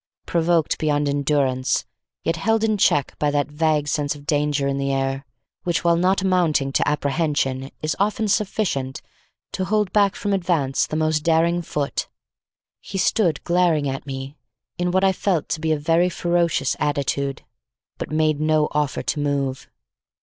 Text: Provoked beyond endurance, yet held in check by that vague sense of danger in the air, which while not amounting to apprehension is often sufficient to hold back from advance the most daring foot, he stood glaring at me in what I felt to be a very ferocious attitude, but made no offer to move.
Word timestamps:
Provoked 0.25 0.79
beyond 0.79 1.07
endurance, 1.07 1.85
yet 2.23 2.35
held 2.35 2.63
in 2.63 2.75
check 2.75 3.13
by 3.19 3.29
that 3.29 3.51
vague 3.51 3.87
sense 3.87 4.15
of 4.15 4.25
danger 4.25 4.67
in 4.67 4.79
the 4.79 4.91
air, 4.91 5.27
which 5.61 5.83
while 5.83 5.95
not 5.95 6.23
amounting 6.23 6.71
to 6.73 6.87
apprehension 6.87 7.69
is 7.83 7.95
often 7.99 8.27
sufficient 8.27 9.03
to 9.51 9.65
hold 9.65 9.93
back 9.93 10.15
from 10.15 10.33
advance 10.33 10.87
the 10.87 10.95
most 10.95 11.19
daring 11.19 11.61
foot, 11.61 12.07
he 12.79 12.97
stood 12.97 13.43
glaring 13.43 13.87
at 13.87 14.07
me 14.07 14.35
in 14.79 14.89
what 14.89 15.03
I 15.03 15.11
felt 15.11 15.47
to 15.49 15.61
be 15.61 15.71
a 15.71 15.77
very 15.77 16.09
ferocious 16.09 16.75
attitude, 16.79 17.43
but 17.99 18.09
made 18.09 18.39
no 18.41 18.69
offer 18.71 19.03
to 19.03 19.19
move. 19.19 19.69